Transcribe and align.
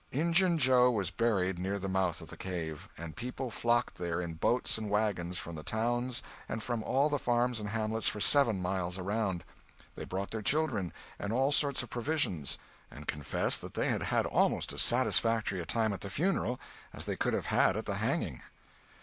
Injun 0.11 0.57
Joe 0.57 0.89
was 0.89 1.11
buried 1.11 1.59
near 1.59 1.77
the 1.77 1.87
mouth 1.87 2.21
of 2.21 2.29
the 2.29 2.35
cave; 2.35 2.89
and 2.97 3.15
people 3.15 3.51
flocked 3.51 3.99
there 3.99 4.19
in 4.19 4.33
boats 4.33 4.79
and 4.79 4.89
wagons 4.89 5.37
from 5.37 5.53
the 5.55 5.61
towns 5.61 6.23
and 6.49 6.63
from 6.63 6.81
all 6.81 7.07
the 7.07 7.19
farms 7.19 7.59
and 7.59 7.69
hamlets 7.69 8.07
for 8.07 8.19
seven 8.19 8.63
miles 8.63 8.97
around; 8.97 9.43
they 9.93 10.03
brought 10.03 10.31
their 10.31 10.41
children, 10.41 10.91
and 11.19 11.31
all 11.31 11.51
sorts 11.51 11.83
of 11.83 11.91
provisions, 11.91 12.57
and 12.89 13.07
confessed 13.07 13.61
that 13.61 13.75
they 13.75 13.89
had 13.89 14.01
had 14.01 14.25
almost 14.25 14.73
as 14.73 14.81
satisfactory 14.81 15.59
a 15.61 15.67
time 15.67 15.93
at 15.93 16.01
the 16.01 16.09
funeral 16.09 16.59
as 16.93 17.05
they 17.05 17.15
could 17.15 17.35
have 17.35 17.45
had 17.53 17.77
at 17.77 17.85
the 17.85 17.97
hanging. 17.97 18.41